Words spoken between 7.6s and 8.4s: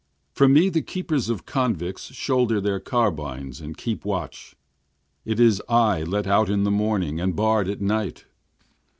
at night.